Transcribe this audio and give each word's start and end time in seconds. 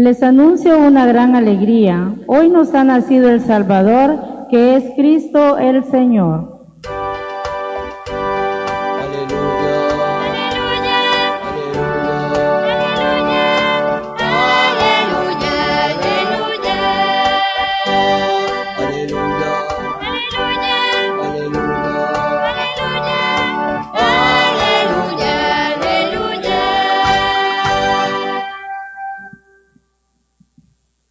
Les 0.00 0.22
anuncio 0.22 0.78
una 0.78 1.06
gran 1.06 1.34
alegría. 1.34 2.14
Hoy 2.28 2.50
nos 2.50 2.72
ha 2.72 2.84
nacido 2.84 3.30
el 3.30 3.40
Salvador, 3.40 4.46
que 4.48 4.76
es 4.76 4.84
Cristo 4.94 5.58
el 5.58 5.82
Señor. 5.82 6.57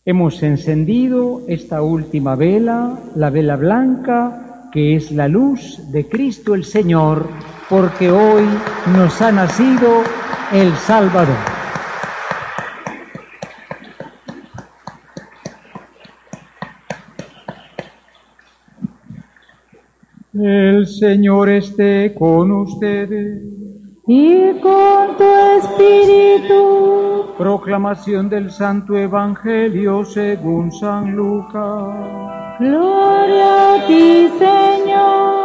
Hemos 0.10 0.42
encendido 0.42 1.42
esta 1.50 1.82
última 1.82 2.38
vela, 2.38 2.98
la 3.18 3.30
vela 3.30 3.58
blanca, 3.58 4.70
que 4.72 4.96
es 4.96 5.12
la 5.12 5.28
luz 5.28 5.92
de 5.92 6.08
Cristo 6.08 6.56
el 6.56 6.64
Señor, 6.64 7.28
porque 7.70 8.10
hoy 8.10 8.46
nos 8.96 9.22
ha 9.22 9.34
nacido 9.34 10.04
el 10.54 10.74
Salvador. 10.78 11.36
El 20.34 20.88
Señor 20.88 21.50
esté 21.50 22.14
con 22.18 22.50
ustedes 22.52 23.57
y 24.08 24.54
con 24.62 25.18
tu 25.18 25.24
espíritu. 25.60 27.34
Proclamación 27.38 28.30
del 28.30 28.50
Santo 28.50 28.98
Evangelio 28.98 30.06
según 30.06 30.72
San 30.72 31.12
Lucas. 31.12 32.58
Gloria 32.60 33.76
a 33.76 33.86
ti, 33.86 34.30
Señor. 34.40 35.37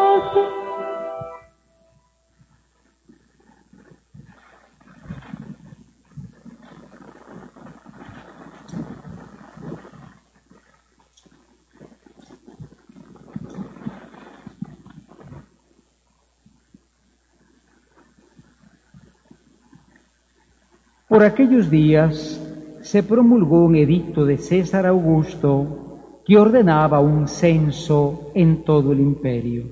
Por 21.13 21.25
aquellos 21.25 21.69
días 21.69 22.41
se 22.81 23.03
promulgó 23.03 23.67
un 23.67 23.77
edicto 23.77 24.25
de 24.25 24.39
César 24.39 24.87
Augusto 24.87 25.99
que 26.25 26.39
ordenaba 26.39 27.01
un 27.01 27.29
censo 27.29 28.31
en 28.35 28.65
todo 28.65 28.93
el 28.93 29.01
imperio. 29.01 29.67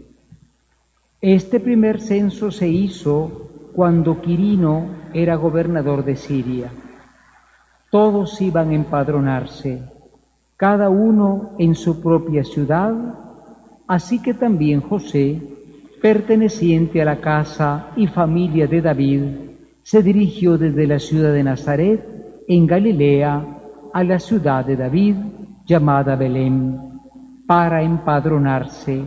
Este 1.18 1.58
primer 1.58 1.98
censo 1.98 2.50
se 2.50 2.68
hizo 2.68 3.70
cuando 3.74 4.20
Quirino 4.20 4.84
era 5.14 5.36
gobernador 5.36 6.04
de 6.04 6.16
Siria. 6.16 6.70
Todos 7.90 8.38
iban 8.42 8.68
a 8.68 8.74
empadronarse, 8.74 9.82
cada 10.58 10.90
uno 10.90 11.52
en 11.58 11.74
su 11.74 12.02
propia 12.02 12.44
ciudad, 12.44 12.92
así 13.86 14.20
que 14.20 14.34
también 14.34 14.82
José, 14.82 15.40
perteneciente 16.02 17.00
a 17.00 17.06
la 17.06 17.18
casa 17.18 17.92
y 17.96 18.08
familia 18.08 18.66
de 18.66 18.82
David, 18.82 19.49
se 19.82 20.02
dirigió 20.02 20.58
desde 20.58 20.86
la 20.86 20.98
ciudad 20.98 21.32
de 21.32 21.44
Nazaret, 21.44 22.44
en 22.46 22.66
Galilea, 22.66 23.58
a 23.92 24.04
la 24.04 24.18
ciudad 24.18 24.64
de 24.64 24.76
David, 24.76 25.16
llamada 25.66 26.16
Belén, 26.16 26.78
para 27.46 27.82
empadronarse, 27.82 29.04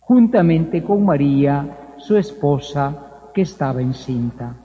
juntamente 0.00 0.82
con 0.82 1.04
María, 1.04 1.94
su 1.98 2.16
esposa, 2.16 3.10
que 3.32 3.42
estaba 3.42 3.80
encinta. 3.80 4.56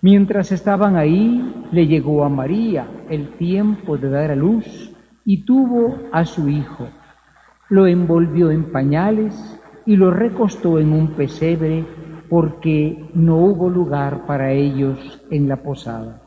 Mientras 0.00 0.52
estaban 0.52 0.96
ahí, 0.96 1.66
le 1.72 1.86
llegó 1.86 2.24
a 2.24 2.28
María 2.28 2.86
el 3.10 3.36
tiempo 3.36 3.98
de 3.98 4.08
dar 4.08 4.30
a 4.30 4.36
luz 4.36 4.92
y 5.24 5.44
tuvo 5.44 5.98
a 6.12 6.24
su 6.24 6.48
hijo. 6.48 6.86
Lo 7.68 7.86
envolvió 7.86 8.50
en 8.50 8.70
pañales 8.70 9.60
y 9.84 9.96
lo 9.96 10.10
recostó 10.10 10.78
en 10.78 10.92
un 10.92 11.08
pesebre 11.14 11.84
porque 12.28 13.08
no 13.14 13.36
hubo 13.36 13.70
lugar 13.70 14.26
para 14.26 14.52
ellos 14.52 15.20
en 15.30 15.48
la 15.48 15.56
posada. 15.56 16.22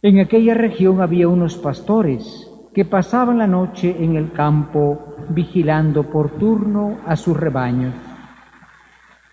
En 0.00 0.18
aquella 0.18 0.54
región 0.54 1.00
había 1.00 1.28
unos 1.28 1.56
pastores 1.56 2.50
que 2.74 2.84
pasaban 2.84 3.38
la 3.38 3.46
noche 3.46 3.94
en 4.02 4.16
el 4.16 4.32
campo 4.32 5.16
vigilando 5.28 6.10
por 6.10 6.30
turno 6.38 6.98
a 7.06 7.16
sus 7.16 7.36
rebaños. 7.36 7.94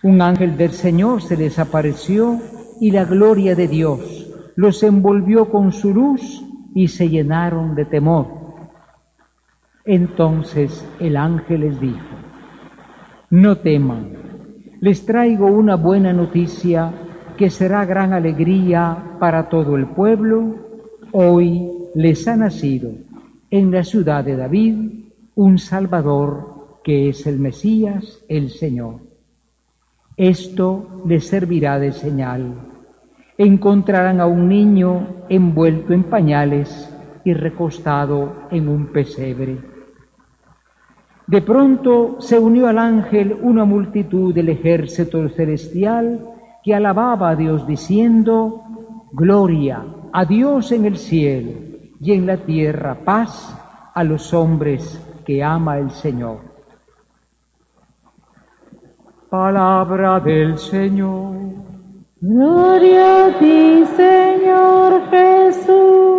Un 0.03 0.21
ángel 0.21 0.57
del 0.57 0.71
Señor 0.71 1.21
se 1.21 1.37
les 1.37 1.57
apareció 1.57 2.39
y 2.79 2.91
la 2.91 3.05
gloria 3.05 3.55
de 3.55 3.67
Dios 3.67 4.27
los 4.55 4.83
envolvió 4.83 5.49
con 5.49 5.71
su 5.71 5.93
luz 5.93 6.45
y 6.75 6.89
se 6.89 7.09
llenaron 7.09 7.75
de 7.75 7.85
temor. 7.85 8.27
Entonces 9.85 10.85
el 10.99 11.17
ángel 11.17 11.61
les 11.61 11.79
dijo, 11.79 12.05
no 13.29 13.57
teman 13.57 14.28
les 14.81 15.05
traigo 15.05 15.47
una 15.47 15.75
buena 15.75 16.13
noticia 16.13 16.91
que 17.37 17.49
será 17.49 17.85
gran 17.85 18.13
alegría 18.13 19.15
para 19.19 19.49
todo 19.49 19.75
el 19.75 19.87
pueblo. 19.87 20.55
Hoy 21.11 21.69
les 21.95 22.27
ha 22.27 22.37
nacido 22.37 22.91
en 23.51 23.71
la 23.71 23.83
ciudad 23.83 24.23
de 24.23 24.37
David 24.37 24.75
un 25.35 25.57
Salvador 25.57 26.79
que 26.83 27.09
es 27.09 27.27
el 27.27 27.39
Mesías, 27.39 28.23
el 28.29 28.49
Señor. 28.49 29.01
Esto 30.15 31.03
les 31.05 31.27
servirá 31.27 31.79
de 31.79 31.91
señal. 31.91 32.55
Encontrarán 33.37 34.19
a 34.19 34.25
un 34.25 34.49
niño 34.49 35.25
envuelto 35.29 35.93
en 35.93 36.03
pañales 36.03 36.93
y 37.23 37.33
recostado 37.33 38.47
en 38.51 38.67
un 38.67 38.87
pesebre. 38.87 39.78
De 41.29 41.43
pronto 41.43 42.15
se 42.17 42.39
unió 42.39 42.67
al 42.67 42.79
ángel 42.79 43.37
una 43.39 43.63
multitud 43.63 44.33
del 44.33 44.49
ejército 44.49 45.29
celestial 45.29 46.25
que 46.63 46.73
alababa 46.73 47.29
a 47.29 47.35
Dios 47.35 47.67
diciendo, 47.67 48.63
Gloria 49.11 49.85
a 50.11 50.25
Dios 50.25 50.71
en 50.71 50.85
el 50.85 50.97
cielo 50.97 51.51
y 52.01 52.13
en 52.13 52.25
la 52.25 52.37
tierra 52.37 52.97
paz 53.05 53.55
a 53.93 54.03
los 54.03 54.33
hombres 54.33 54.99
que 55.23 55.43
ama 55.43 55.77
el 55.77 55.91
Señor. 55.91 56.39
Palabra 59.29 60.19
del 60.19 60.57
Señor. 60.57 61.35
Gloria 62.21 63.27
a 63.27 63.37
ti, 63.37 63.85
Señor 63.95 65.01
Jesús. 65.11 66.18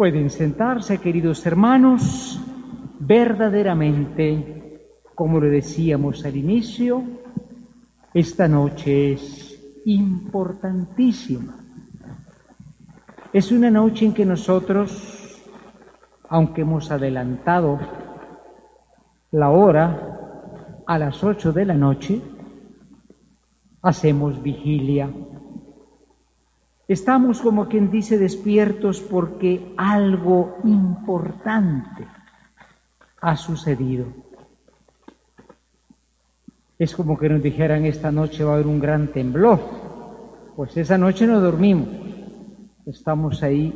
Pueden 0.00 0.30
sentarse, 0.30 0.96
queridos 0.96 1.44
hermanos, 1.44 2.40
verdaderamente, 3.00 4.80
como 5.14 5.38
le 5.38 5.50
decíamos 5.50 6.24
al 6.24 6.38
inicio, 6.38 7.02
esta 8.14 8.48
noche 8.48 9.12
es 9.12 9.82
importantísima. 9.84 11.54
Es 13.30 13.52
una 13.52 13.70
noche 13.70 14.06
en 14.06 14.14
que 14.14 14.24
nosotros, 14.24 15.38
aunque 16.30 16.62
hemos 16.62 16.90
adelantado 16.90 17.78
la 19.32 19.50
hora 19.50 20.80
a 20.86 20.98
las 20.98 21.22
ocho 21.22 21.52
de 21.52 21.66
la 21.66 21.74
noche, 21.74 22.22
hacemos 23.82 24.42
vigilia 24.42 25.10
Estamos, 26.90 27.40
como 27.40 27.68
quien 27.68 27.88
dice, 27.88 28.18
despiertos 28.18 29.00
porque 29.00 29.72
algo 29.76 30.58
importante 30.64 32.04
ha 33.20 33.36
sucedido. 33.36 34.06
Es 36.80 36.96
como 36.96 37.16
que 37.16 37.28
nos 37.28 37.44
dijeran 37.44 37.84
esta 37.84 38.10
noche 38.10 38.42
va 38.42 38.50
a 38.50 38.54
haber 38.54 38.66
un 38.66 38.80
gran 38.80 39.06
temblor. 39.06 39.60
Pues 40.56 40.76
esa 40.76 40.98
noche 40.98 41.28
no 41.28 41.40
dormimos. 41.40 41.86
Estamos 42.86 43.40
ahí 43.44 43.72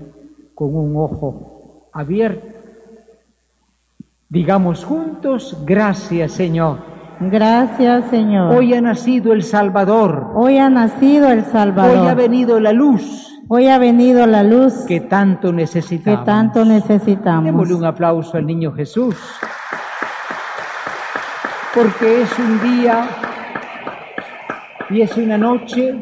con 0.53 0.75
un 0.75 0.97
ojo 0.97 1.89
abierto. 1.93 2.49
Digamos 4.29 4.85
juntos, 4.85 5.57
gracias 5.65 6.33
Señor. 6.33 6.94
Gracias, 7.21 8.11
Señor. 8.11 8.55
Hoy 8.55 8.75
ha 8.75 8.81
nacido 8.81 9.33
el 9.33 9.43
Salvador. 9.43 10.33
Hoy 10.35 10.59
ha 10.59 10.69
nacido 10.69 11.31
el 11.31 11.45
Salvador. 11.45 11.99
Hoy 11.99 12.09
ha 12.09 12.15
venido 12.15 12.61
la 12.61 12.73
luz 12.73 13.25
Hoy 13.47 13.69
ha 13.69 13.79
venido 13.79 14.27
la 14.27 14.43
luz 14.43 14.87
que 14.87 15.01
tanto 15.01 15.51
que 15.51 15.57
necesitamos. 15.57 16.25
tanto 16.25 16.65
necesitamos. 16.65 17.45
Démosle 17.45 17.75
un 17.75 17.85
aplauso 17.85 18.39
al 18.39 18.47
niño 18.47 18.73
Jesús. 18.73 19.17
Porque 21.75 22.23
es 22.23 22.39
un 22.39 22.63
día 22.63 23.07
y 24.89 25.03
es 25.03 25.15
una 25.19 25.37
noche 25.37 26.01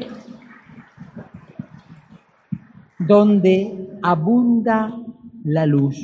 donde 2.98 3.98
abunda 4.02 4.92
la 5.42 5.66
luz. 5.66 5.96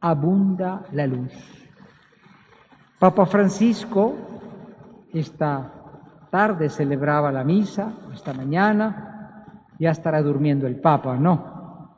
Abunda 0.00 0.82
la 0.92 1.06
luz. 1.06 1.61
Papa 3.02 3.26
Francisco 3.26 4.14
esta 5.12 5.72
tarde 6.30 6.68
celebraba 6.68 7.32
la 7.32 7.42
misa, 7.42 7.94
esta 8.14 8.32
mañana, 8.32 9.44
ya 9.76 9.90
estará 9.90 10.22
durmiendo 10.22 10.68
el 10.68 10.76
Papa, 10.76 11.16
no. 11.16 11.96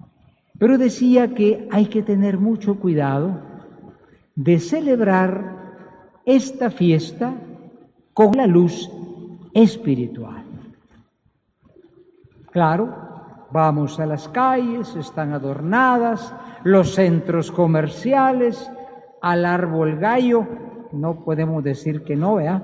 Pero 0.59 0.79
decía 0.79 1.35
que 1.35 1.69
hay 1.71 1.89
que 1.89 2.03
tener 2.03 2.39
mucho 2.39 2.77
cuidado 2.77 3.39
de 4.35 4.59
celebrar 4.59 5.45
esta 6.25 6.71
fiesta 6.71 7.35
con 8.15 8.33
la 8.35 8.47
luz 8.47 8.91
espiritual. 9.53 10.43
Claro, 12.51 13.49
vamos 13.51 14.01
a 14.01 14.07
las 14.07 14.27
calles, 14.31 14.97
están 14.97 15.35
adornadas, 15.35 16.35
los 16.63 16.95
centros 16.95 17.53
comerciales, 17.53 18.71
al 19.21 19.45
árbol 19.45 19.99
gallo, 19.99 20.47
no 20.95 21.25
podemos 21.25 21.63
decir 21.63 22.03
que 22.03 22.17
no, 22.17 22.37
¿verdad? 22.37 22.63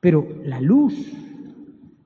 Pero 0.00 0.26
la 0.42 0.60
luz, 0.60 0.94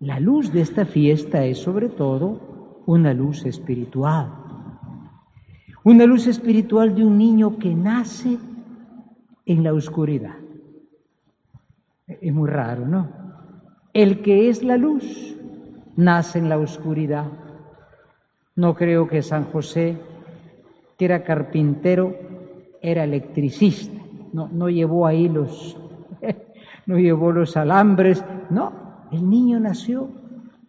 la 0.00 0.20
luz 0.20 0.52
de 0.52 0.60
esta 0.60 0.84
fiesta 0.84 1.44
es 1.44 1.58
sobre 1.58 1.88
todo 1.88 2.82
una 2.86 3.14
luz 3.14 3.44
espiritual. 3.46 4.30
Una 5.82 6.04
luz 6.04 6.26
espiritual 6.26 6.94
de 6.94 7.04
un 7.04 7.16
niño 7.16 7.58
que 7.58 7.74
nace 7.74 8.38
en 9.46 9.62
la 9.62 9.72
oscuridad. 9.72 10.34
Es 12.06 12.32
muy 12.32 12.48
raro, 12.48 12.86
¿no? 12.86 13.08
El 13.92 14.20
que 14.20 14.48
es 14.48 14.62
la 14.62 14.76
luz 14.76 15.36
nace 15.96 16.38
en 16.38 16.48
la 16.48 16.58
oscuridad. 16.58 17.26
No 18.54 18.74
creo 18.74 19.08
que 19.08 19.22
San 19.22 19.44
José, 19.44 19.96
que 20.98 21.04
era 21.04 21.24
carpintero, 21.24 22.14
era 22.82 23.04
electricista. 23.04 24.02
No, 24.32 24.48
no 24.52 24.68
llevó 24.68 25.06
ahí 25.06 25.28
los, 25.28 25.76
no 26.86 26.98
llevó 26.98 27.32
los 27.32 27.56
alambres. 27.56 28.24
No, 28.50 28.72
el 29.12 29.28
niño 29.28 29.60
nació. 29.60 30.08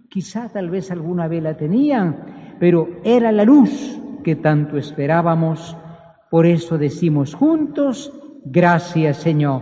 Quizá 0.09 0.49
tal 0.49 0.69
vez 0.69 0.89
alguna 0.91 1.27
vez 1.27 1.43
la 1.43 1.55
tenían, 1.57 2.15
pero 2.59 2.87
era 3.03 3.31
la 3.31 3.43
luz 3.43 3.99
que 4.23 4.35
tanto 4.35 4.77
esperábamos. 4.77 5.75
Por 6.29 6.45
eso 6.45 6.77
decimos 6.77 7.33
juntos, 7.33 8.11
gracias 8.45 9.17
Señor. 9.17 9.61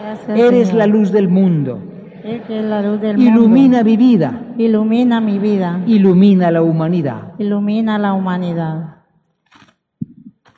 Gracias, 0.00 0.38
Eres 0.38 0.68
Señor. 0.68 0.78
la 0.78 0.86
luz 0.86 1.12
del 1.12 1.28
mundo. 1.28 1.78
Es 2.22 2.48
la 2.48 2.82
luz 2.82 3.00
del 3.00 3.18
Ilumina 3.20 3.78
mundo. 3.78 3.84
mi 3.90 3.96
vida. 3.96 4.54
Ilumina 4.56 5.20
mi 5.20 5.38
vida. 5.38 5.82
Ilumina 5.86 6.50
la 6.52 6.62
humanidad. 6.62 7.32
Ilumina 7.38 7.98
la 7.98 8.12
humanidad. 8.12 8.96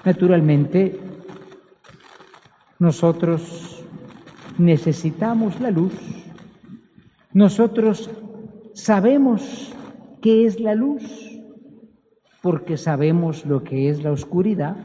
Naturalmente, 0.05 1.01
nosotros 2.79 3.85
necesitamos 4.59 5.61
la 5.61 5.71
luz. 5.71 5.93
Nosotros 7.33 8.11
sabemos 8.75 9.73
qué 10.21 10.47
es 10.47 10.61
la 10.61 10.75
luz 10.75 11.03
porque 12.43 12.77
sabemos 12.77 13.47
lo 13.47 13.65
que 13.65 13.89
es 13.89 14.03
la 14.03 14.13
oscuridad. 14.13 14.77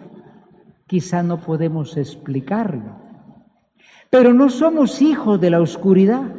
Quizá 0.87 1.23
no 1.23 1.41
podemos 1.41 1.97
explicarlo. 1.97 2.95
Pero 4.09 4.33
no 4.33 4.49
somos 4.49 5.01
hijos 5.01 5.39
de 5.39 5.49
la 5.49 5.61
oscuridad, 5.61 6.33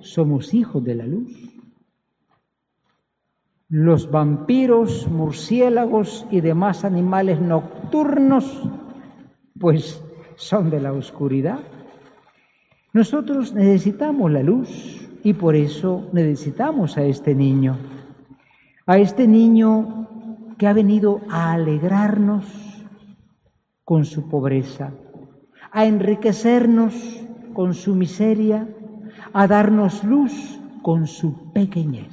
somos 0.00 0.54
hijos 0.54 0.84
de 0.84 0.94
la 0.94 1.06
luz. 1.06 1.32
Los 3.68 4.10
vampiros, 4.10 5.08
murciélagos 5.08 6.26
y 6.30 6.40
demás 6.40 6.84
animales 6.84 7.40
nocturnos, 7.40 8.62
pues 9.58 10.02
son 10.38 10.70
de 10.70 10.80
la 10.80 10.92
oscuridad. 10.92 11.58
Nosotros 12.92 13.52
necesitamos 13.52 14.30
la 14.30 14.42
luz 14.42 15.08
y 15.24 15.32
por 15.34 15.56
eso 15.56 16.08
necesitamos 16.12 16.96
a 16.96 17.02
este 17.02 17.34
niño, 17.34 17.76
a 18.86 18.98
este 18.98 19.26
niño 19.26 20.08
que 20.56 20.68
ha 20.68 20.72
venido 20.72 21.20
a 21.28 21.52
alegrarnos 21.52 22.46
con 23.84 24.04
su 24.04 24.28
pobreza, 24.28 24.92
a 25.72 25.86
enriquecernos 25.86 26.94
con 27.52 27.74
su 27.74 27.96
miseria, 27.96 28.68
a 29.32 29.46
darnos 29.48 30.04
luz 30.04 30.60
con 30.82 31.08
su 31.08 31.52
pequeñez. 31.52 32.12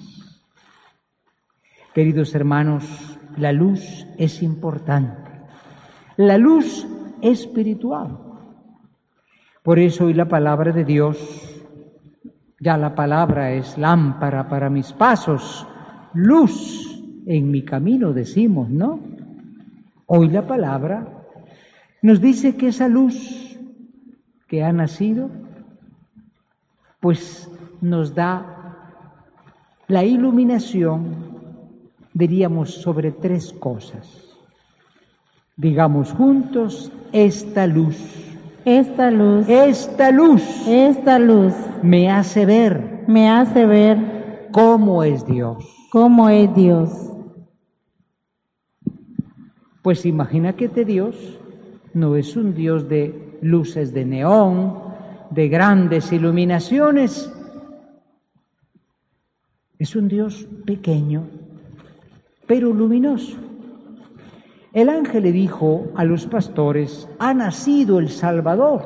Queridos 1.93 2.33
hermanos, 2.33 3.19
la 3.37 3.51
luz 3.51 4.07
es 4.17 4.41
importante. 4.41 5.31
La 6.17 6.37
luz 6.37 6.87
espiritual. 7.31 8.17
Por 9.63 9.79
eso 9.79 10.05
hoy 10.05 10.13
la 10.13 10.27
palabra 10.27 10.71
de 10.71 10.85
Dios, 10.85 11.63
ya 12.59 12.77
la 12.77 12.93
palabra 12.93 13.51
es 13.51 13.77
lámpara 13.77 14.47
para 14.47 14.69
mis 14.69 14.93
pasos, 14.93 15.67
luz 16.13 17.03
en 17.25 17.49
mi 17.49 17.63
camino, 17.65 18.13
decimos, 18.13 18.69
¿no? 18.69 18.99
Hoy 20.05 20.29
la 20.29 20.45
palabra 20.45 21.07
nos 22.03 22.21
dice 22.21 22.55
que 22.55 22.67
esa 22.67 22.87
luz 22.87 23.57
que 24.47 24.63
ha 24.63 24.71
nacido, 24.71 25.31
pues 26.99 27.49
nos 27.81 28.13
da 28.13 29.01
la 29.87 30.03
iluminación, 30.03 31.15
diríamos, 32.13 32.75
sobre 32.75 33.11
tres 33.11 33.51
cosas. 33.51 34.24
Digamos 35.57 36.11
juntos, 36.11 36.91
esta 37.13 37.65
luz, 37.65 37.97
Esta 38.65 39.11
luz, 39.11 39.47
esta 39.47 40.11
luz 40.11 40.41
esta 40.67 41.19
luz 41.19 41.53
me 41.81 42.09
hace 42.09 42.45
ver 42.45 43.05
me 43.07 43.29
hace 43.29 43.65
ver 43.65 44.49
cómo 44.51 45.03
es 45.03 45.25
Dios. 45.25 45.63
cómo 45.91 46.29
es 46.29 46.53
Dios. 46.55 46.89
Pues 49.81 50.05
imagina 50.05 50.53
que 50.53 50.65
este 50.65 50.83
Dios 50.83 51.15
no 51.93 52.15
es 52.15 52.35
un 52.35 52.55
Dios 52.55 52.89
de 52.89 53.37
luces 53.41 53.93
de 53.93 54.03
neón, 54.03 54.79
de 55.29 55.47
grandes 55.47 56.11
iluminaciones. 56.11 57.31
Es 59.77 59.95
un 59.95 60.07
Dios 60.07 60.47
pequeño, 60.65 61.27
pero 62.47 62.73
luminoso. 62.73 63.44
El 64.75 64.89
ángel 64.89 65.23
le 65.23 65.31
dijo 65.31 65.85
a 65.95 66.03
los 66.03 66.27
pastores, 66.27 67.07
ha 67.17 67.33
nacido 67.33 67.97
el 67.97 68.09
Salvador. 68.09 68.83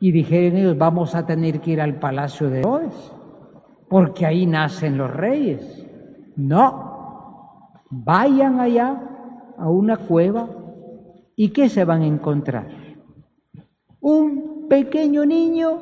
Y 0.00 0.10
dijeron 0.10 0.58
ellos, 0.58 0.76
vamos 0.76 1.14
a 1.14 1.24
tener 1.26 1.60
que 1.60 1.70
ir 1.70 1.80
al 1.80 2.00
palacio 2.00 2.50
de 2.50 2.58
Herodes, 2.58 3.12
porque 3.88 4.26
ahí 4.26 4.46
nacen 4.46 4.98
los 4.98 5.12
reyes. 5.12 5.86
No, 6.34 7.70
vayan 7.88 8.58
allá 8.58 9.00
a 9.56 9.70
una 9.70 9.96
cueva 9.96 10.48
y 11.36 11.50
¿qué 11.50 11.68
se 11.68 11.84
van 11.84 12.02
a 12.02 12.06
encontrar? 12.06 12.66
Un 14.00 14.66
pequeño 14.68 15.24
niño 15.24 15.78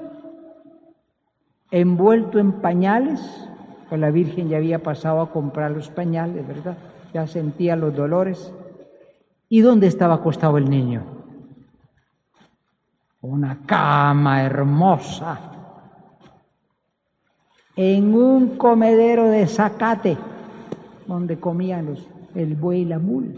envuelto 1.71 2.39
en 2.39 2.61
pañales, 2.61 3.23
pues 3.89 3.99
la 3.99 4.11
Virgen 4.11 4.51
ya 4.51 4.59
había 4.59 4.83
pasado 4.83 5.23
a 5.23 5.33
comprar 5.33 5.71
los 5.71 5.89
pañales, 5.89 6.47
¿verdad? 6.47 6.77
Ya 7.13 7.27
sentía 7.27 7.77
los 7.77 7.95
dolores. 7.95 8.53
¿Y 9.49 9.61
dónde 9.61 9.87
estaba 9.87 10.15
acostado 10.15 10.59
el 10.59 10.71
niño? 10.71 11.03
Una 13.23 13.59
cama 13.67 14.43
hermosa, 14.43 15.39
en 17.77 18.15
un 18.15 18.57
comedero 18.57 19.25
de 19.29 19.47
zacate, 19.47 20.17
donde 21.07 21.39
comían 21.39 21.87
los, 21.87 22.07
el 22.35 22.55
buey 22.55 22.83
y 22.83 22.85
la 22.85 22.99
mula. 22.99 23.33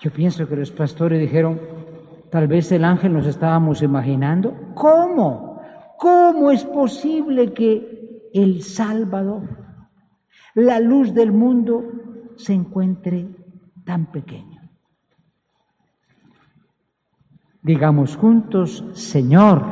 Yo 0.00 0.12
pienso 0.12 0.46
que 0.46 0.56
los 0.56 0.70
pastores 0.70 1.18
dijeron, 1.18 1.60
tal 2.30 2.46
vez 2.46 2.70
el 2.70 2.84
ángel 2.84 3.12
nos 3.12 3.26
estábamos 3.26 3.82
imaginando. 3.82 4.54
¿Cómo? 4.74 5.60
¿Cómo 5.98 6.52
es 6.52 6.64
posible 6.64 7.52
que 7.52 8.30
el 8.32 8.62
Salvador, 8.62 9.42
la 10.54 10.80
luz 10.80 11.14
del 11.14 11.32
mundo, 11.32 11.84
se 12.36 12.52
encuentre 12.52 13.26
tan 13.84 14.06
pequeño? 14.06 14.60
Digamos 17.62 18.16
juntos, 18.16 18.84
Señor, 18.92 19.62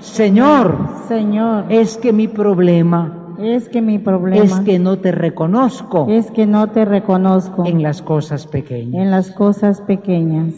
Señor, 0.00 0.78
Señor, 1.08 1.66
es 1.68 1.98
que 1.98 2.12
mi 2.12 2.26
problema 2.26 3.20
es 3.38 3.68
que 3.68 3.80
mi 3.80 3.98
problema 3.98 4.44
es 4.44 4.60
que 4.60 4.78
no 4.78 4.98
te 4.98 5.12
reconozco 5.12 6.06
es 6.08 6.30
que 6.30 6.46
no 6.46 6.68
te 6.68 6.84
reconozco 6.84 7.64
en 7.66 7.82
las 7.82 8.02
cosas 8.02 8.46
pequeñas. 8.46 9.02
en 9.02 9.10
las 9.10 9.30
cosas 9.30 9.80
pequeñas. 9.80 10.54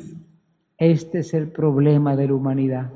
Este 0.78 1.20
es 1.20 1.32
el 1.32 1.48
problema 1.48 2.16
de 2.16 2.26
la 2.26 2.34
humanidad. 2.34 2.90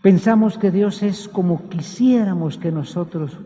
Pensamos 0.00 0.58
que 0.58 0.70
Dios 0.70 1.02
es 1.02 1.28
como 1.28 1.68
quisiéramos 1.68 2.58
que 2.58 2.70
nosotros 2.70 3.36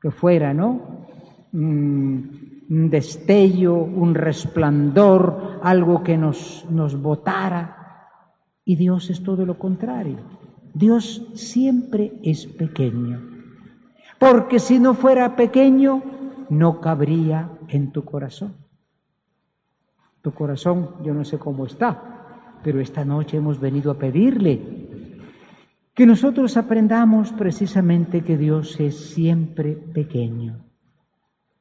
que 0.00 0.10
fuera, 0.10 0.54
¿no? 0.54 1.07
Mm, 1.52 2.48
Un 2.70 2.90
destello, 2.90 3.76
un 3.76 4.14
resplandor, 4.14 5.58
algo 5.62 6.02
que 6.02 6.18
nos, 6.18 6.66
nos 6.68 7.00
botara. 7.00 8.10
Y 8.62 8.76
Dios 8.76 9.08
es 9.08 9.22
todo 9.22 9.46
lo 9.46 9.58
contrario. 9.58 10.18
Dios 10.74 11.26
siempre 11.32 12.12
es 12.22 12.46
pequeño. 12.46 13.22
Porque 14.18 14.58
si 14.58 14.78
no 14.78 14.92
fuera 14.92 15.34
pequeño, 15.34 16.02
no 16.50 16.80
cabría 16.80 17.48
en 17.68 17.90
tu 17.90 18.04
corazón. 18.04 18.54
Tu 20.20 20.32
corazón, 20.32 20.90
yo 21.02 21.14
no 21.14 21.24
sé 21.24 21.38
cómo 21.38 21.64
está, 21.64 22.58
pero 22.62 22.80
esta 22.80 23.02
noche 23.02 23.38
hemos 23.38 23.58
venido 23.58 23.90
a 23.90 23.98
pedirle 23.98 24.60
que 25.94 26.04
nosotros 26.04 26.58
aprendamos 26.58 27.32
precisamente 27.32 28.22
que 28.22 28.36
Dios 28.36 28.78
es 28.78 28.94
siempre 29.14 29.72
pequeño. 29.72 30.67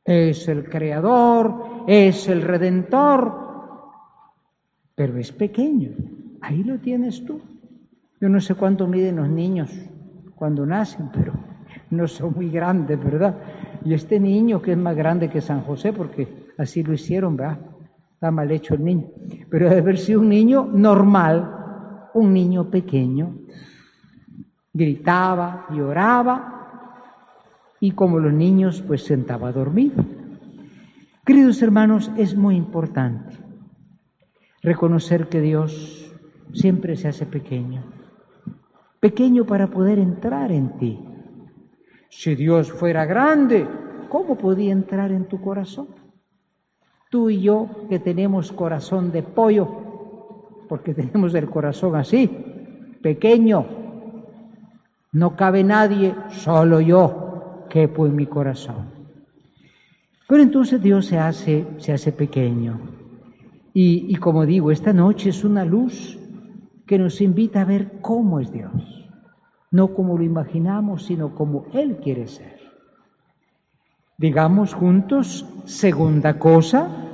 Es 0.07 0.47
el 0.47 0.69
creador, 0.69 1.83
es 1.85 2.29
el 2.29 2.41
redentor, 2.41 3.33
pero 4.95 5.17
es 5.17 5.33
pequeño. 5.33 5.89
Ahí 6.39 6.63
lo 6.63 6.79
tienes 6.79 7.25
tú. 7.25 7.41
Yo 8.21 8.29
no 8.29 8.39
sé 8.39 8.55
cuánto 8.55 8.87
miden 8.87 9.17
los 9.17 9.27
niños 9.27 9.69
cuando 10.33 10.65
nacen, 10.65 11.09
pero 11.13 11.33
no 11.89 12.07
son 12.07 12.33
muy 12.35 12.49
grandes, 12.49 12.97
¿verdad? 13.03 13.35
Y 13.83 13.93
este 13.93 14.17
niño 14.17 14.61
que 14.61 14.71
es 14.71 14.77
más 14.77 14.95
grande 14.95 15.29
que 15.29 15.41
San 15.41 15.61
José, 15.63 15.91
porque 15.91 16.47
así 16.57 16.83
lo 16.83 16.93
hicieron, 16.93 17.35
¿verdad? 17.35 17.59
Está 18.13 18.31
mal 18.31 18.49
hecho 18.49 18.75
el 18.75 18.85
niño. 18.85 19.07
Pero 19.49 19.67
debe 19.67 19.81
haber 19.81 19.97
sido 19.97 20.21
un 20.21 20.29
niño 20.29 20.69
normal, 20.71 22.09
un 22.13 22.31
niño 22.31 22.69
pequeño. 22.71 23.35
Gritaba, 24.71 25.65
lloraba, 25.69 26.66
y 27.79 27.91
como 27.91 28.19
los 28.19 28.33
niños, 28.33 28.83
pues 28.85 29.03
sentaba 29.03 29.51
dormido. 29.51 30.03
Queridos 31.25 31.61
hermanos, 31.61 32.11
es 32.17 32.35
muy 32.35 32.55
importante 32.55 33.35
reconocer 34.61 35.27
que 35.27 35.41
Dios 35.41 36.13
siempre 36.53 36.95
se 36.95 37.09
hace 37.09 37.25
pequeño. 37.25 37.83
Pequeño 38.99 39.45
para 39.45 39.67
poder 39.67 39.99
entrar 39.99 40.51
en 40.51 40.69
ti. 40.77 40.99
Si 42.09 42.35
Dios 42.35 42.71
fuera 42.71 43.05
grande, 43.05 43.67
¿cómo 44.09 44.37
podía 44.37 44.71
entrar 44.71 45.11
en 45.11 45.25
tu 45.25 45.39
corazón? 45.41 45.87
Tú 47.11 47.29
y 47.29 47.41
yo 47.41 47.69
que 47.89 47.99
tenemos 47.99 48.51
corazón 48.51 49.11
de 49.11 49.23
pollo, 49.23 49.67
porque 50.67 50.93
tenemos 50.93 51.33
el 51.35 51.49
corazón 51.49 51.95
así, 51.95 52.27
pequeño, 53.01 53.65
no 55.11 55.35
cabe 55.35 55.63
nadie, 55.63 56.15
solo 56.29 56.81
yo 56.81 57.26
quepo 57.67 58.05
en 58.05 58.15
mi 58.15 58.25
corazón. 58.25 58.85
Pero 60.27 60.43
entonces 60.43 60.81
Dios 60.81 61.05
se 61.05 61.17
hace, 61.17 61.65
se 61.77 61.93
hace 61.93 62.11
pequeño. 62.11 62.79
Y, 63.73 64.05
y 64.09 64.15
como 64.15 64.45
digo, 64.45 64.71
esta 64.71 64.93
noche 64.93 65.29
es 65.29 65.43
una 65.43 65.63
luz 65.63 66.17
que 66.85 66.97
nos 66.97 67.21
invita 67.21 67.61
a 67.61 67.65
ver 67.65 67.99
cómo 68.01 68.39
es 68.39 68.51
Dios. 68.51 69.09
No 69.71 69.93
como 69.93 70.17
lo 70.17 70.23
imaginamos, 70.23 71.05
sino 71.05 71.35
como 71.35 71.65
Él 71.73 71.97
quiere 71.97 72.27
ser. 72.27 72.57
Digamos 74.17 74.73
juntos, 74.73 75.45
segunda 75.65 76.39
cosa, 76.39 77.07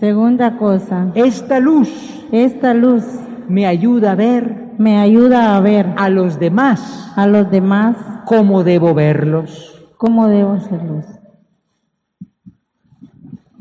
Segunda 0.00 0.56
cosa, 0.56 1.12
esta 1.14 1.60
luz 1.60 1.90
esta 2.32 2.72
luz 2.72 3.04
me 3.48 3.66
ayuda 3.66 4.12
a 4.12 4.14
ver 4.14 4.70
me 4.78 4.98
ayuda 4.98 5.54
a 5.54 5.60
ver 5.60 5.92
a 5.98 6.08
los 6.08 6.38
demás 6.38 7.12
a 7.16 7.26
los 7.26 7.50
demás 7.50 7.98
cómo 8.24 8.64
debo 8.64 8.94
verlos. 8.94 9.69
Cómo 10.00 10.28
debo 10.28 10.54
luz. 10.54 11.04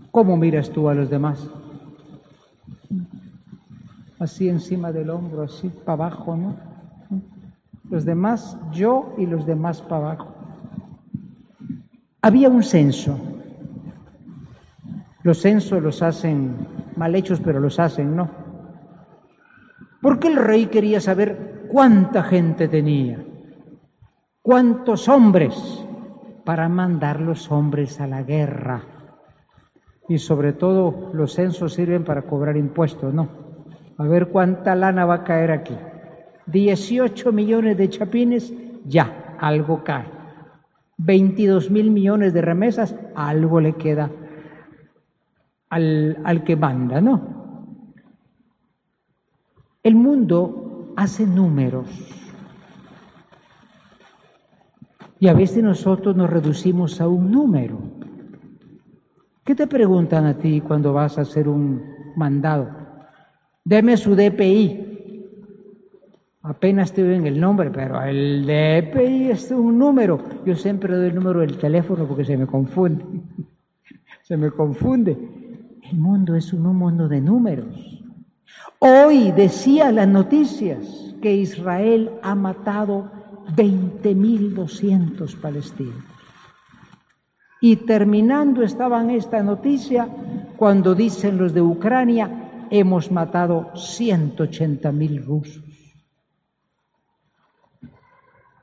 ¿Cómo 0.09 0.37
miras 0.37 0.69
tú 0.69 0.87
a 0.87 0.93
los 0.93 1.09
demás? 1.09 1.45
Así 4.19 4.47
encima 4.47 4.93
del 4.93 5.09
hombro, 5.09 5.41
así 5.41 5.67
para 5.67 6.05
abajo, 6.05 6.37
¿no? 6.37 6.55
Los 7.89 8.05
demás, 8.05 8.57
yo 8.71 9.13
y 9.17 9.25
los 9.25 9.45
demás 9.45 9.81
para 9.81 10.13
abajo. 10.13 10.33
Había 12.21 12.47
un 12.47 12.63
censo. 12.63 13.19
Los 15.23 15.41
censos 15.41 15.83
los 15.83 16.01
hacen 16.01 16.55
mal 16.95 17.15
hechos, 17.15 17.41
pero 17.43 17.59
los 17.59 17.81
hacen, 17.81 18.15
¿no? 18.15 18.29
Porque 20.01 20.29
el 20.29 20.37
rey 20.37 20.67
quería 20.67 21.01
saber 21.01 21.67
cuánta 21.69 22.23
gente 22.23 22.69
tenía, 22.69 23.21
cuántos 24.41 25.09
hombres, 25.09 25.85
para 26.49 26.67
mandar 26.67 27.21
los 27.21 27.51
hombres 27.51 28.01
a 28.01 28.07
la 28.07 28.23
guerra. 28.23 28.81
Y 30.07 30.17
sobre 30.17 30.51
todo 30.51 31.11
los 31.13 31.33
censos 31.33 31.75
sirven 31.75 32.03
para 32.03 32.23
cobrar 32.23 32.57
impuestos, 32.57 33.13
¿no? 33.13 33.29
A 33.99 34.03
ver 34.05 34.29
cuánta 34.29 34.73
lana 34.73 35.05
va 35.05 35.13
a 35.13 35.23
caer 35.23 35.51
aquí. 35.51 35.75
18 36.47 37.31
millones 37.31 37.77
de 37.77 37.89
chapines, 37.89 38.51
ya, 38.83 39.35
algo 39.39 39.83
cae. 39.83 40.05
22 40.97 41.69
mil 41.69 41.91
millones 41.91 42.33
de 42.33 42.41
remesas, 42.41 42.95
algo 43.13 43.61
le 43.61 43.73
queda 43.73 44.09
al, 45.69 46.17
al 46.23 46.43
que 46.43 46.55
manda, 46.55 46.99
¿no? 46.99 47.85
El 49.83 49.93
mundo 49.93 50.95
hace 50.97 51.27
números. 51.27 52.18
Y 55.19 55.27
a 55.27 55.33
veces 55.33 55.63
nosotros 55.63 56.15
nos 56.15 56.29
reducimos 56.29 57.01
a 57.01 57.07
un 57.07 57.29
número. 57.29 57.77
¿Qué 59.43 59.53
te 59.53 59.67
preguntan 59.67 60.25
a 60.25 60.37
ti 60.37 60.61
cuando 60.61 60.93
vas 60.93 61.17
a 61.17 61.21
hacer 61.21 61.49
un 61.49 61.83
mandado? 62.15 62.69
Deme 63.65 63.97
su 63.97 64.15
DPI. 64.15 64.85
Apenas 66.43 66.93
te 66.93 67.01
en 67.15 67.27
el 67.27 67.39
nombre, 67.39 67.69
pero 67.69 68.01
el 68.01 68.43
DPI 68.43 69.31
es 69.31 69.51
un 69.51 69.77
número. 69.77 70.19
Yo 70.45 70.55
siempre 70.55 70.95
doy 70.95 71.07
el 71.07 71.15
número 71.15 71.41
del 71.41 71.57
teléfono 71.57 72.07
porque 72.07 72.23
se 72.23 72.37
me 72.37 72.47
confunde. 72.47 73.03
se 74.23 74.37
me 74.37 74.49
confunde. 74.51 75.17
El 75.91 75.97
mundo 75.97 76.35
es 76.35 76.53
un 76.53 76.63
mundo 76.77 77.09
de 77.09 77.19
números. 77.19 78.03
Hoy 78.79 79.33
decía 79.33 79.91
las 79.91 80.07
noticias 80.07 81.13
que 81.21 81.35
Israel 81.35 82.11
ha 82.21 82.35
matado 82.35 83.18
20.200 83.55 85.35
palestinos. 85.39 86.03
Y 87.61 87.75
terminando 87.77 88.63
estaban 88.63 89.09
esta 89.09 89.43
noticia 89.43 90.07
cuando 90.55 90.95
dicen 90.95 91.37
los 91.37 91.53
de 91.53 91.61
Ucrania, 91.61 92.67
hemos 92.69 93.11
matado 93.11 93.71
180.000 93.73 95.25
rusos. 95.25 95.63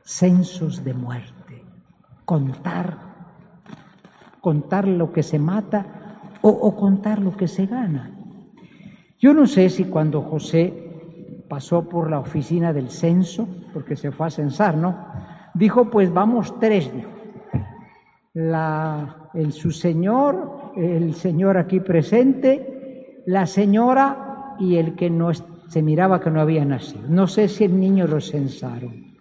Censos 0.02 0.82
de 0.84 0.94
muerte, 0.94 1.64
contar, 2.24 2.98
contar 4.40 4.86
lo 4.86 5.12
que 5.12 5.22
se 5.22 5.38
mata 5.38 6.30
o, 6.40 6.48
o 6.48 6.76
contar 6.76 7.20
lo 7.20 7.36
que 7.36 7.48
se 7.48 7.66
gana. 7.66 8.12
Yo 9.18 9.34
no 9.34 9.46
sé 9.46 9.68
si 9.68 9.84
cuando 9.84 10.22
José 10.22 10.85
pasó 11.48 11.88
por 11.88 12.10
la 12.10 12.20
oficina 12.20 12.72
del 12.72 12.90
censo, 12.90 13.48
porque 13.72 13.96
se 13.96 14.10
fue 14.10 14.26
a 14.26 14.30
censar, 14.30 14.76
¿no? 14.76 14.96
Dijo, 15.54 15.90
pues 15.90 16.12
vamos 16.12 16.54
tres, 16.60 16.92
dijo. 16.92 17.10
La, 18.34 19.30
el, 19.34 19.52
su 19.52 19.70
señor, 19.70 20.72
el 20.76 21.14
señor 21.14 21.56
aquí 21.56 21.80
presente, 21.80 23.22
la 23.26 23.46
señora 23.46 24.56
y 24.58 24.76
el 24.76 24.94
que 24.94 25.08
no 25.08 25.30
se 25.32 25.82
miraba 25.82 26.20
que 26.20 26.30
no 26.30 26.40
había 26.40 26.64
nacido. 26.64 27.08
No 27.08 27.26
sé 27.26 27.48
si 27.48 27.64
el 27.64 27.78
niño 27.78 28.06
lo 28.06 28.20
censaron. 28.20 29.16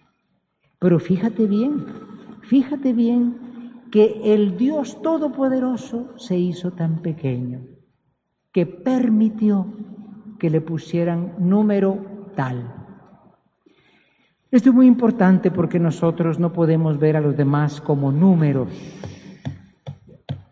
Pero 0.80 1.00
fíjate 1.00 1.46
bien, 1.46 1.86
fíjate 2.42 2.94
bien 2.94 3.86
que 3.92 4.20
el 4.24 4.58
Dios 4.58 5.02
Todopoderoso 5.02 6.18
se 6.18 6.38
hizo 6.38 6.72
tan 6.72 6.98
pequeño 6.98 7.62
que 8.52 8.66
permitió 8.66 9.68
que 10.40 10.50
le 10.50 10.62
pusieran 10.62 11.34
número 11.40 12.15
Esto 14.52 14.70
es 14.70 14.76
muy 14.76 14.88
importante 14.88 15.52
porque 15.52 15.80
nosotros 15.80 16.40
no 16.40 16.52
podemos 16.52 17.00
ver 17.00 17.18
a 17.18 17.22
los 17.22 17.36
demás 17.36 17.82
como 17.82 18.12
números. 18.12 18.70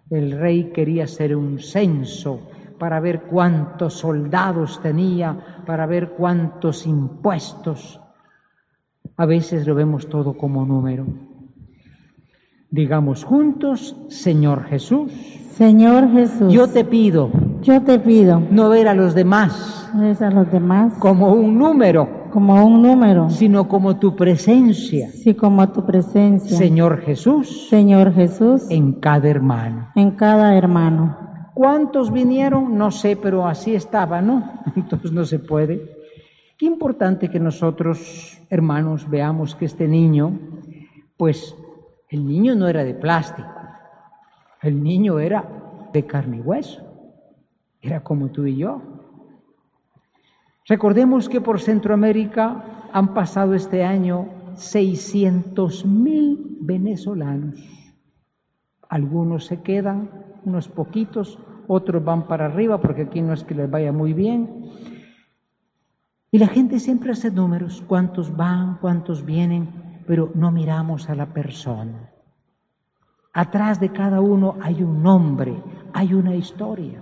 El 0.09 0.31
rey 0.31 0.71
quería 0.73 1.05
hacer 1.05 1.35
un 1.35 1.59
censo 1.59 2.49
para 2.77 2.99
ver 2.99 3.21
cuántos 3.23 3.93
soldados 3.93 4.81
tenía, 4.81 5.63
para 5.65 5.85
ver 5.85 6.09
cuántos 6.11 6.85
impuestos. 6.85 7.99
A 9.17 9.25
veces 9.25 9.65
lo 9.65 9.75
vemos 9.75 10.07
todo 10.07 10.33
como 10.33 10.65
número. 10.65 11.32
Digamos 12.73 13.23
juntos, 13.23 13.95
Señor 14.09 14.63
Jesús, 14.63 15.11
Señor 15.51 16.11
Jesús, 16.11 16.51
yo 16.51 16.67
te 16.67 16.83
pido 16.83 17.29
yo 17.61 17.83
te 17.83 17.99
pido, 17.99 18.41
no 18.49 18.67
ver 18.69 18.87
a 18.87 18.95
los 18.95 19.13
demás 19.13 19.91
ves 19.93 20.23
a 20.23 20.31
los 20.31 20.51
demás 20.51 20.95
como 20.97 21.33
un 21.33 21.55
número, 21.55 22.29
como 22.31 22.65
un 22.65 22.81
número, 22.81 23.29
sino 23.29 23.67
como 23.67 23.97
tu 23.97 24.15
presencia, 24.15 25.09
sí 25.11 25.35
como 25.35 25.69
tu 25.69 25.85
presencia, 25.85 26.57
Señor 26.57 27.01
Jesús, 27.01 27.67
Señor 27.69 28.11
Jesús, 28.11 28.65
en 28.71 28.93
cada 28.93 29.29
hermano. 29.29 29.89
en 29.93 30.09
cada 30.11 30.57
hermano. 30.57 31.15
¿Cuántos 31.53 32.11
vinieron? 32.11 32.75
No 32.75 32.89
sé, 32.89 33.15
pero 33.15 33.45
así 33.45 33.75
estaba, 33.75 34.19
¿no? 34.19 34.63
Entonces 34.75 35.11
no 35.11 35.25
se 35.25 35.37
puede. 35.37 35.79
Qué 36.57 36.65
importante 36.65 37.29
que 37.29 37.39
nosotros, 37.39 38.41
hermanos, 38.49 39.07
veamos 39.07 39.53
que 39.53 39.65
este 39.65 39.87
niño, 39.87 40.39
pues 41.17 41.55
el 42.13 42.27
niño 42.27 42.53
no 42.53 42.67
era 42.67 42.83
de 42.83 42.93
plástico, 42.93 43.49
el 44.61 44.83
niño 44.83 45.17
era 45.17 45.89
de 45.91 46.05
carne 46.05 46.37
y 46.37 46.41
hueso, 46.41 46.79
era 47.81 48.03
como 48.03 48.29
tú 48.29 48.45
y 48.45 48.57
yo. 48.57 48.83
Recordemos 50.67 51.27
que 51.27 51.41
por 51.41 51.59
Centroamérica 51.59 52.89
han 52.91 53.15
pasado 53.15 53.55
este 53.55 53.83
año 53.83 54.27
600 54.53 55.87
mil 55.87 56.57
venezolanos. 56.61 57.59
Algunos 58.89 59.45
se 59.47 59.63
quedan, 59.63 60.11
unos 60.45 60.67
poquitos, 60.67 61.39
otros 61.67 62.05
van 62.05 62.27
para 62.27 62.45
arriba 62.45 62.79
porque 62.79 63.01
aquí 63.01 63.23
no 63.23 63.33
es 63.33 63.43
que 63.43 63.55
les 63.55 63.71
vaya 63.71 63.91
muy 63.91 64.13
bien. 64.13 64.69
Y 66.29 66.37
la 66.37 66.47
gente 66.47 66.79
siempre 66.79 67.11
hace 67.11 67.31
números, 67.31 67.83
cuántos 67.87 68.37
van, 68.37 68.77
cuántos 68.79 69.25
vienen, 69.25 69.82
pero 70.07 70.31
no 70.35 70.51
miramos 70.51 71.09
a 71.09 71.15
la 71.15 71.27
persona. 71.33 72.09
Atrás 73.33 73.79
de 73.79 73.89
cada 73.89 74.21
uno 74.21 74.55
hay 74.61 74.83
un 74.83 75.01
nombre, 75.01 75.55
hay 75.93 76.13
una 76.13 76.35
historia. 76.35 77.01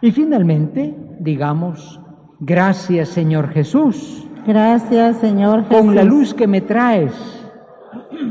Y 0.00 0.10
finalmente, 0.10 0.96
digamos, 1.20 2.00
gracias 2.40 3.08
Señor 3.10 3.48
Jesús, 3.50 4.26
Gracias, 4.44 5.18
Señor 5.18 5.62
Jesús. 5.68 5.76
con 5.76 5.94
la 5.94 6.02
luz 6.02 6.34
que 6.34 6.48
me 6.48 6.60
traes, 6.62 7.12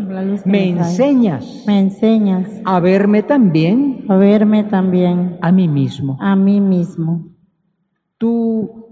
La 0.09 0.21
luz 0.23 0.41
que 0.43 0.49
me 0.49 0.73
trae. 0.73 0.89
enseñas 0.89 1.63
Me 1.65 1.79
enseñas 1.79 2.49
a 2.65 2.81
verme 2.81 3.23
también 3.23 4.03
a 4.09 4.17
verme 4.17 4.65
también 4.65 5.37
a 5.41 5.51
mí 5.53 5.69
mismo. 5.69 6.17
a 6.19 6.35
mí 6.35 6.59
mismo. 6.59 7.27
¿Tú, 8.17 8.85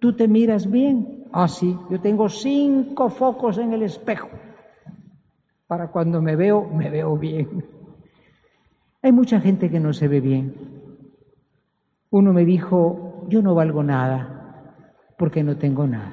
tú 0.00 0.14
te 0.14 0.26
miras 0.28 0.70
bien? 0.70 1.21
Ah, 1.32 1.48
sí, 1.48 1.78
yo 1.90 1.98
tengo 1.98 2.28
cinco 2.28 3.08
focos 3.08 3.56
en 3.56 3.72
el 3.72 3.82
espejo. 3.82 4.28
Para 5.66 5.88
cuando 5.88 6.20
me 6.20 6.36
veo, 6.36 6.68
me 6.68 6.90
veo 6.90 7.16
bien. 7.16 7.64
Hay 9.00 9.12
mucha 9.12 9.40
gente 9.40 9.70
que 9.70 9.80
no 9.80 9.94
se 9.94 10.08
ve 10.08 10.20
bien. 10.20 10.54
Uno 12.10 12.34
me 12.34 12.44
dijo, 12.44 13.24
yo 13.28 13.40
no 13.40 13.54
valgo 13.54 13.82
nada 13.82 14.76
porque 15.16 15.42
no 15.42 15.56
tengo 15.56 15.86
nada. 15.86 16.12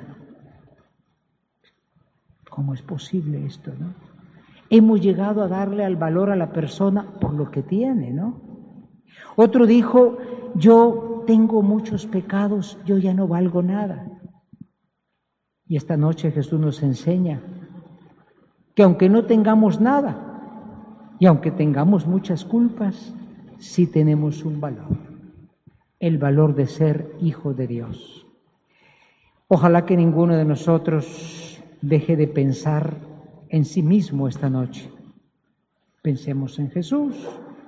¿Cómo 2.50 2.74
es 2.74 2.82
posible 2.82 3.46
esto, 3.46 3.74
no? 3.78 3.94
Hemos 4.70 5.02
llegado 5.02 5.44
a 5.44 5.48
darle 5.50 5.84
al 5.84 5.98
valor 5.98 6.30
a 6.30 6.36
la 6.38 6.54
persona 6.54 7.06
por 7.20 7.34
lo 7.34 7.52
que 7.52 7.62
tiene, 7.62 8.12
¿no? 8.12 8.40
Otro 9.36 9.66
dijo, 9.66 10.18
yo 10.56 11.24
tengo 11.28 11.62
muchos 11.62 12.06
pecados, 12.08 12.78
yo 12.86 12.98
ya 12.98 13.14
no 13.14 13.28
valgo 13.28 13.62
nada. 13.62 14.19
Y 15.70 15.78
esta 15.78 15.96
noche 15.96 16.32
Jesús 16.32 16.60
nos 16.60 16.82
enseña 16.82 17.40
que 18.74 18.82
aunque 18.82 19.08
no 19.08 19.26
tengamos 19.26 19.80
nada 19.80 20.18
y 21.20 21.28
aunque 21.28 21.52
tengamos 21.52 22.08
muchas 22.08 22.44
culpas, 22.44 23.14
sí 23.60 23.86
tenemos 23.86 24.44
un 24.44 24.60
valor, 24.60 24.98
el 26.00 26.18
valor 26.18 26.56
de 26.56 26.66
ser 26.66 27.14
hijo 27.22 27.54
de 27.54 27.68
Dios. 27.68 28.26
Ojalá 29.48 29.86
que 29.86 29.96
ninguno 29.96 30.36
de 30.36 30.46
nosotros 30.46 31.62
deje 31.82 32.16
de 32.16 32.28
pensar 32.28 32.96
en 33.50 33.64
sí 33.64 33.84
mismo 33.84 34.28
esta 34.28 34.50
noche. 34.50 34.90
Pensemos 36.02 36.58
en 36.58 36.72
Jesús, 36.72 37.16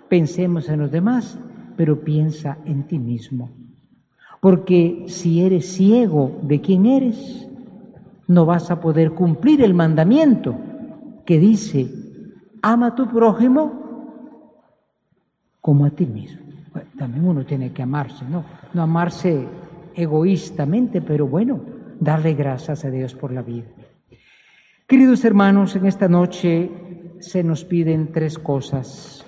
pensemos 0.09 0.69
en 0.69 0.79
los 0.79 0.91
demás, 0.91 1.37
pero 1.77 1.99
piensa 1.99 2.57
en 2.65 2.83
ti 2.83 2.97
mismo. 2.97 3.51
Porque 4.39 5.05
si 5.07 5.43
eres 5.43 5.71
ciego 5.71 6.39
de 6.41 6.61
quién 6.61 6.87
eres, 6.87 7.47
no 8.31 8.45
vas 8.45 8.71
a 8.71 8.79
poder 8.79 9.11
cumplir 9.11 9.61
el 9.61 9.73
mandamiento 9.73 10.55
que 11.25 11.37
dice, 11.37 11.89
ama 12.61 12.87
a 12.87 12.95
tu 12.95 13.07
prójimo 13.07 13.81
como 15.59 15.85
a 15.85 15.89
ti 15.89 16.05
mismo. 16.05 16.39
También 16.97 17.27
uno 17.27 17.45
tiene 17.45 17.73
que 17.73 17.83
amarse, 17.83 18.23
¿no? 18.25 18.45
No 18.73 18.81
amarse 18.81 19.45
egoístamente, 19.93 21.01
pero 21.01 21.27
bueno, 21.27 21.59
darle 21.99 22.33
gracias 22.33 22.85
a 22.85 22.89
Dios 22.89 23.13
por 23.13 23.33
la 23.33 23.41
vida. 23.41 23.67
Queridos 24.87 25.25
hermanos, 25.25 25.75
en 25.75 25.85
esta 25.85 26.07
noche 26.07 26.71
se 27.19 27.43
nos 27.43 27.65
piden 27.65 28.13
tres 28.13 28.39
cosas. 28.39 29.25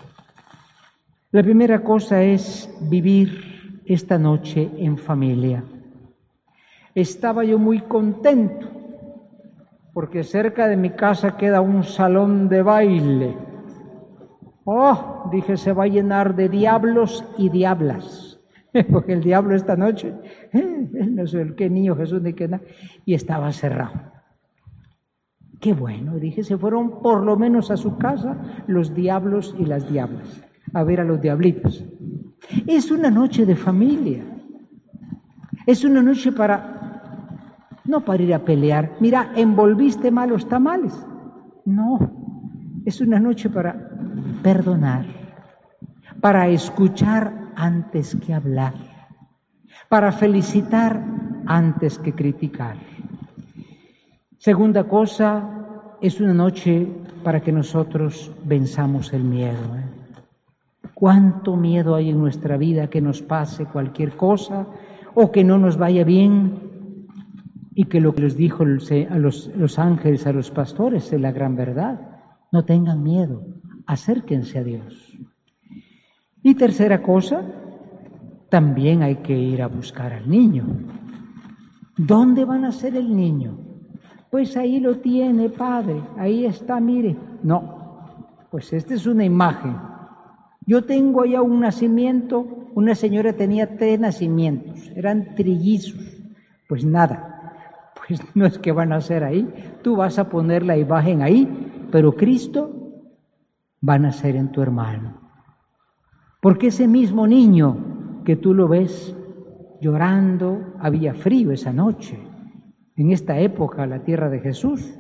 La 1.31 1.43
primera 1.43 1.83
cosa 1.83 2.23
es 2.23 2.69
vivir 2.89 3.81
esta 3.85 4.17
noche 4.17 4.71
en 4.77 4.97
familia. 4.97 5.63
Estaba 6.95 7.43
yo 7.43 7.59
muy 7.59 7.81
contento 7.81 8.82
porque 9.93 10.23
cerca 10.23 10.67
de 10.67 10.75
mi 10.75 10.89
casa 10.89 11.37
queda 11.37 11.61
un 11.61 11.83
salón 11.83 12.49
de 12.49 12.63
baile. 12.63 13.37
Oh, 14.65 15.29
dije, 15.31 15.57
se 15.57 15.73
va 15.73 15.83
a 15.83 15.87
llenar 15.87 16.35
de 16.35 16.49
diablos 16.49 17.23
y 17.37 17.49
diablas, 17.49 18.39
porque 18.91 19.13
el 19.13 19.21
diablo 19.21 19.55
esta 19.55 19.75
noche, 19.75 20.13
no 20.53 21.27
sé 21.27 21.41
el 21.41 21.55
qué 21.55 21.69
niño 21.69 21.95
Jesús 21.95 22.21
ni 22.21 22.33
qué 22.33 22.47
nada, 22.47 22.63
y 23.05 23.13
estaba 23.13 23.51
cerrado. 23.51 24.13
Qué 25.59 25.73
bueno, 25.73 26.15
dije, 26.15 26.43
se 26.43 26.57
fueron 26.57 27.01
por 27.01 27.23
lo 27.23 27.37
menos 27.37 27.71
a 27.71 27.77
su 27.77 27.97
casa 27.97 28.37
los 28.67 28.93
diablos 28.93 29.55
y 29.57 29.65
las 29.65 29.89
diablas, 29.89 30.43
a 30.73 30.83
ver 30.83 31.01
a 31.01 31.05
los 31.05 31.21
diablitos. 31.21 31.85
Es 32.67 32.91
una 32.91 33.09
noche 33.09 33.45
de 33.45 33.55
familia, 33.55 34.23
es 35.65 35.85
una 35.85 36.01
noche 36.01 36.31
para, 36.33 36.82
no 37.93 38.01
para 38.01 38.23
ir 38.23 38.33
a 38.33 38.39
pelear, 38.39 38.91
mira, 38.99 39.31
envolviste 39.35 40.09
malos 40.09 40.49
tamales, 40.49 40.93
no, 41.63 41.99
es 42.85 42.99
una 43.01 43.19
noche 43.19 43.51
para 43.51 43.87
perdonar, 44.41 45.05
para 46.19 46.47
escuchar 46.47 47.31
antes 47.55 48.15
que 48.15 48.33
hablar, 48.33 48.73
para 49.89 50.11
felicitar 50.11 50.99
antes 51.45 51.99
que 51.99 52.13
criticar. 52.13 52.77
Segunda 54.39 54.85
cosa, 54.85 55.47
es 56.01 56.19
una 56.19 56.33
noche 56.33 56.87
para 57.23 57.41
que 57.41 57.51
nosotros 57.51 58.31
venzamos 58.43 59.13
el 59.13 59.23
miedo. 59.23 59.63
¿eh? 59.77 60.89
¿Cuánto 60.95 61.55
miedo 61.55 61.93
hay 61.93 62.09
en 62.09 62.17
nuestra 62.17 62.57
vida 62.57 62.89
que 62.89 63.01
nos 63.01 63.21
pase 63.21 63.65
cualquier 63.65 64.17
cosa 64.17 64.65
o 65.13 65.31
que 65.31 65.43
no 65.43 65.59
nos 65.59 65.77
vaya 65.77 66.03
bien? 66.03 66.72
Y 67.75 67.85
que 67.85 68.01
lo 68.01 68.13
que 68.13 68.21
les 68.21 68.37
dijo 68.37 68.63
a 68.63 69.17
los, 69.17 69.79
ángeles, 69.79 70.27
a 70.27 70.33
los 70.33 70.51
pastores, 70.51 71.11
es 71.11 71.19
la 71.19 71.31
gran 71.31 71.55
verdad. 71.55 71.99
No 72.51 72.65
tengan 72.65 73.01
miedo, 73.01 73.43
acérquense 73.87 74.59
a 74.59 74.63
Dios. 74.63 75.17
Y 76.43 76.55
tercera 76.55 77.01
cosa, 77.01 77.43
también 78.49 79.01
hay 79.01 79.15
que 79.17 79.37
ir 79.37 79.61
a 79.61 79.67
buscar 79.67 80.13
al 80.13 80.29
niño. 80.29 80.65
¿Dónde 81.97 82.45
van 82.45 82.65
a 82.65 82.71
ser 82.71 82.95
el 82.95 83.15
niño? 83.15 83.57
Pues 84.29 84.57
ahí 84.57 84.79
lo 84.79 84.97
tiene, 84.97 85.49
padre, 85.49 86.01
ahí 86.17 86.45
está, 86.45 86.79
mire. 86.79 87.15
No, 87.43 87.83
pues 88.51 88.73
esta 88.73 88.93
es 88.93 89.07
una 89.07 89.23
imagen. 89.23 89.75
Yo 90.65 90.83
tengo 90.85 91.21
allá 91.21 91.41
un 91.41 91.59
nacimiento, 91.59 92.69
una 92.75 92.95
señora 92.95 93.33
tenía 93.33 93.77
tres 93.77 93.99
nacimientos, 93.99 94.91
eran 94.95 95.35
trillizos. 95.35 96.21
Pues 96.67 96.85
nada, 96.85 97.32
pues 98.07 98.21
no 98.35 98.45
es 98.45 98.57
que 98.59 98.71
van 98.71 98.93
a 98.93 99.01
ser 99.01 99.23
ahí, 99.23 99.47
tú 99.81 99.95
vas 99.95 100.19
a 100.19 100.29
poner 100.29 100.65
la 100.65 100.77
imagen 100.77 101.21
ahí, 101.21 101.47
pero 101.91 102.13
Cristo 102.13 102.71
va 103.87 103.95
a 103.95 103.99
nacer 103.99 104.35
en 104.35 104.51
tu 104.51 104.61
hermano. 104.61 105.21
Porque 106.41 106.67
ese 106.67 106.87
mismo 106.87 107.27
niño 107.27 108.21
que 108.25 108.35
tú 108.35 108.53
lo 108.53 108.67
ves 108.67 109.15
llorando, 109.81 110.73
había 110.79 111.13
frío 111.13 111.51
esa 111.51 111.73
noche. 111.73 112.17
En 112.95 113.11
esta 113.11 113.39
época, 113.39 113.85
la 113.85 114.03
tierra 114.03 114.29
de 114.29 114.39
Jesús, 114.39 114.93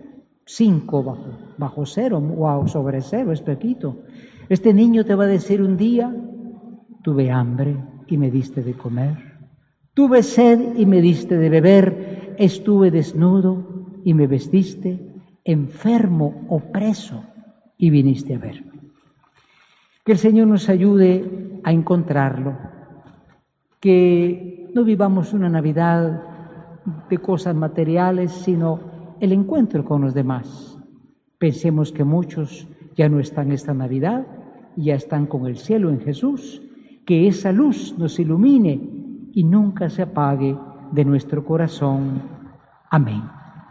cinco 0.45 1.03
bajo, 1.03 1.55
bajo 1.57 1.85
cero 1.85 2.21
o 2.37 2.67
sobre 2.67 3.01
cero, 3.01 3.31
es 3.31 3.41
poquito. 3.41 4.03
Este 4.49 4.73
niño 4.73 5.05
te 5.05 5.15
va 5.15 5.23
a 5.23 5.27
decir 5.27 5.61
un 5.61 5.77
día, 5.77 6.13
tuve 7.01 7.31
hambre 7.31 7.77
y 8.07 8.17
me 8.17 8.29
diste 8.29 8.61
de 8.61 8.73
comer, 8.73 9.17
tuve 9.93 10.21
sed 10.23 10.77
y 10.77 10.85
me 10.85 11.01
diste 11.01 11.37
de 11.37 11.49
beber, 11.49 12.02
estuve 12.37 12.91
desnudo 12.91 13.63
y 14.03 14.13
me 14.13 14.27
vestiste, 14.27 14.99
enfermo 15.43 16.45
o 16.49 16.59
preso 16.59 17.23
y 17.77 17.89
viniste 17.89 18.35
a 18.35 18.39
verme. 18.39 18.71
Que 20.05 20.13
el 20.13 20.17
Señor 20.17 20.47
nos 20.47 20.69
ayude 20.69 21.59
a 21.63 21.71
encontrarlo, 21.71 22.57
que 23.79 24.69
no 24.73 24.83
vivamos 24.83 25.33
una 25.33 25.49
Navidad 25.49 26.23
de 27.09 27.17
cosas 27.17 27.55
materiales, 27.55 28.31
sino 28.31 28.79
el 29.19 29.31
encuentro 29.31 29.85
con 29.85 30.01
los 30.01 30.13
demás. 30.13 30.77
Pensemos 31.37 31.91
que 31.91 32.03
muchos 32.03 32.67
ya 32.95 33.09
no 33.09 33.19
están 33.19 33.51
esta 33.51 33.73
Navidad, 33.73 34.25
ya 34.75 34.95
están 34.95 35.25
con 35.25 35.45
el 35.45 35.57
cielo 35.57 35.89
en 35.89 36.01
Jesús, 36.01 36.61
que 37.05 37.27
esa 37.27 37.51
luz 37.51 37.95
nos 37.97 38.19
ilumine 38.19 38.81
y 39.33 39.43
nunca 39.43 39.89
se 39.89 40.03
apague 40.03 40.55
de 40.93 41.03
nuestro 41.03 41.43
corazón. 41.43 42.21
Amén. 42.91 43.23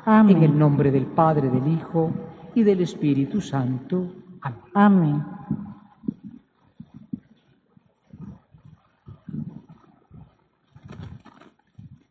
Amén. 0.05 0.37
En 0.39 0.43
el 0.43 0.59
nombre 0.59 0.91
del 0.91 1.07
Padre, 1.07 1.49
del 1.49 1.69
Hijo 1.69 2.11
y 2.55 2.65
del 2.65 2.81
Espíritu 2.81 3.41
Santo. 3.41 4.13
Amén. 4.41 4.61
Amén. 4.75 5.25